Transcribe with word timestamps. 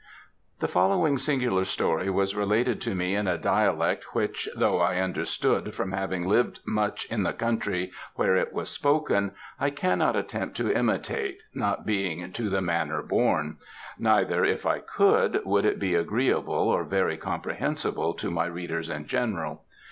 The 0.61 0.67
following 0.67 1.19
singular 1.19 1.63
story 1.63 2.09
was 2.09 2.35
related 2.35 2.81
to 2.81 2.95
me 2.95 3.13
in 3.15 3.27
a 3.27 3.37
dialect 3.37 4.15
which, 4.15 4.49
though 4.55 4.79
I 4.79 4.95
understood, 4.99 5.75
from 5.75 5.91
having 5.91 6.27
lived 6.27 6.59
much 6.65 7.05
in 7.11 7.21
the 7.21 7.33
country 7.33 7.91
where 8.15 8.35
it 8.35 8.51
was 8.51 8.67
spoken, 8.71 9.35
I 9.59 9.69
cannot 9.69 10.15
attempt 10.15 10.57
to 10.57 10.73
imitate, 10.75 11.43
not 11.53 11.85
being 11.85 12.31
"to 12.31 12.49
the 12.49 12.61
manner 12.61 13.03
born;" 13.03 13.59
neither, 13.99 14.43
if 14.43 14.65
I 14.65 14.79
could, 14.79 15.41
would 15.45 15.65
it 15.65 15.77
be 15.77 15.93
agreeable, 15.93 16.55
or 16.55 16.83
very 16.83 17.17
comprehensible, 17.17 18.15
to 18.15 18.31
my 18.31 18.45
readers 18.47 18.89
in 18.89 19.05
general. 19.05 19.65